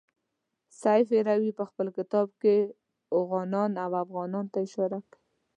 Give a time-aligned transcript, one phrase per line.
[0.81, 2.55] سیف هروي په خپل کتاب کې
[3.15, 3.51] اوغان
[3.83, 5.17] او افغان ته اشاره کوي.